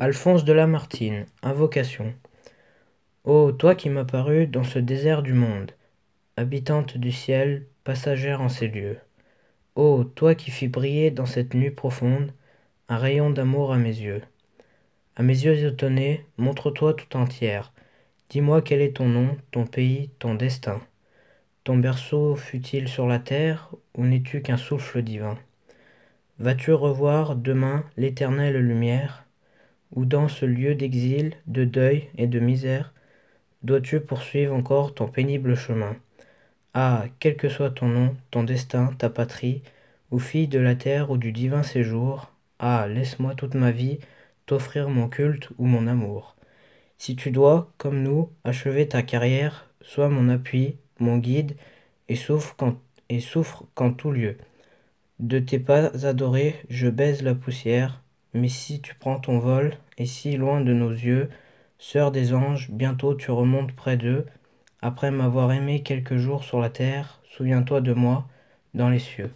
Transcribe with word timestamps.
Alphonse 0.00 0.44
de 0.44 0.52
Lamartine, 0.52 1.26
Invocation. 1.42 2.14
Ô 3.24 3.50
toi 3.50 3.74
qui 3.74 3.90
m'apparus 3.90 4.48
dans 4.48 4.62
ce 4.62 4.78
désert 4.78 5.24
du 5.24 5.32
monde, 5.32 5.72
habitante 6.36 6.96
du 6.96 7.10
ciel, 7.10 7.66
passagère 7.82 8.40
en 8.40 8.48
ces 8.48 8.68
lieux. 8.68 8.98
Ô 9.74 10.04
toi 10.04 10.36
qui 10.36 10.52
fis 10.52 10.68
briller 10.68 11.10
dans 11.10 11.26
cette 11.26 11.52
nuit 11.52 11.72
profonde 11.72 12.32
un 12.88 12.96
rayon 12.96 13.30
d'amour 13.30 13.72
à 13.72 13.76
mes 13.76 13.88
yeux. 13.88 14.22
À 15.16 15.24
mes 15.24 15.32
yeux 15.44 15.66
étonnés, 15.66 16.24
montre-toi 16.36 16.94
tout 16.94 17.16
entière. 17.16 17.72
Dis-moi 18.30 18.62
quel 18.62 18.80
est 18.80 18.98
ton 18.98 19.08
nom, 19.08 19.36
ton 19.50 19.66
pays, 19.66 20.10
ton 20.20 20.36
destin. 20.36 20.80
Ton 21.64 21.76
berceau 21.76 22.36
fut-il 22.36 22.86
sur 22.86 23.08
la 23.08 23.18
terre, 23.18 23.74
ou 23.96 24.04
n'es-tu 24.04 24.42
qu'un 24.42 24.58
souffle 24.58 25.02
divin? 25.02 25.36
Vas-tu 26.38 26.72
revoir 26.72 27.34
demain 27.34 27.84
l'éternelle 27.96 28.58
lumière? 28.58 29.24
Ou 29.92 30.04
dans 30.04 30.28
ce 30.28 30.44
lieu 30.46 30.74
d'exil, 30.74 31.34
de 31.46 31.64
deuil 31.64 32.08
et 32.16 32.26
de 32.26 32.40
misère, 32.40 32.92
dois-tu 33.62 34.00
poursuivre 34.00 34.54
encore 34.54 34.94
ton 34.94 35.08
pénible 35.08 35.56
chemin? 35.56 35.96
Ah, 36.74 37.06
quel 37.20 37.36
que 37.36 37.48
soit 37.48 37.70
ton 37.70 37.88
nom, 37.88 38.16
ton 38.30 38.44
destin, 38.44 38.92
ta 38.98 39.10
patrie, 39.10 39.62
ou 40.10 40.18
fille 40.18 40.48
de 40.48 40.58
la 40.58 40.74
terre 40.74 41.10
ou 41.10 41.16
du 41.16 41.32
divin 41.32 41.62
séjour, 41.62 42.30
ah, 42.58 42.86
laisse-moi 42.88 43.34
toute 43.34 43.54
ma 43.54 43.70
vie 43.70 43.98
t'offrir 44.46 44.88
mon 44.88 45.08
culte 45.08 45.50
ou 45.58 45.66
mon 45.66 45.86
amour. 45.86 46.36
Si 46.98 47.16
tu 47.16 47.30
dois, 47.30 47.72
comme 47.78 48.02
nous, 48.02 48.30
achever 48.44 48.88
ta 48.88 49.02
carrière, 49.02 49.68
sois 49.82 50.08
mon 50.08 50.28
appui, 50.28 50.76
mon 50.98 51.18
guide, 51.18 51.56
et 52.08 52.16
souffre 52.16 52.54
quand, 52.56 52.76
et 53.08 53.20
souffre 53.20 53.64
qu'en 53.74 53.92
tout 53.92 54.10
lieu. 54.10 54.36
De 55.20 55.38
tes 55.38 55.58
pas 55.58 56.06
adorés, 56.06 56.56
je 56.70 56.88
baise 56.88 57.22
la 57.22 57.34
poussière, 57.34 58.02
mais 58.34 58.48
si 58.48 58.80
tu 58.80 58.94
prends 58.94 59.18
ton 59.18 59.38
vol, 59.38 59.74
et 59.96 60.06
si 60.06 60.36
loin 60.36 60.60
de 60.60 60.72
nos 60.72 60.90
yeux, 60.90 61.28
sœur 61.78 62.12
des 62.12 62.34
anges, 62.34 62.70
bientôt 62.70 63.14
tu 63.14 63.30
remontes 63.30 63.72
près 63.72 63.96
d'eux, 63.96 64.26
après 64.82 65.10
m'avoir 65.10 65.52
aimé 65.52 65.82
quelques 65.82 66.16
jours 66.16 66.44
sur 66.44 66.60
la 66.60 66.70
terre, 66.70 67.20
souviens-toi 67.24 67.80
de 67.80 67.92
moi 67.92 68.28
dans 68.74 68.88
les 68.88 68.98
cieux. 68.98 69.30